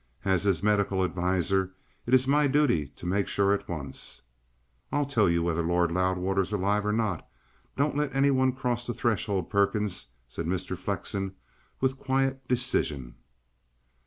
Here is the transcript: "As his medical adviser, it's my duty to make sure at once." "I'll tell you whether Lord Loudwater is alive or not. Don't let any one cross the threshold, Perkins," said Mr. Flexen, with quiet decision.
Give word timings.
"As 0.25 0.45
his 0.45 0.63
medical 0.63 1.03
adviser, 1.03 1.75
it's 2.07 2.25
my 2.25 2.47
duty 2.47 2.87
to 2.87 3.05
make 3.05 3.27
sure 3.27 3.53
at 3.53 3.69
once." 3.69 4.23
"I'll 4.91 5.05
tell 5.05 5.29
you 5.29 5.43
whether 5.43 5.61
Lord 5.61 5.91
Loudwater 5.91 6.41
is 6.41 6.51
alive 6.51 6.87
or 6.87 6.91
not. 6.91 7.29
Don't 7.77 7.95
let 7.97 8.15
any 8.15 8.31
one 8.31 8.51
cross 8.53 8.87
the 8.87 8.95
threshold, 8.95 9.51
Perkins," 9.51 10.07
said 10.27 10.47
Mr. 10.47 10.75
Flexen, 10.75 11.35
with 11.81 11.99
quiet 11.99 12.47
decision. 12.47 13.13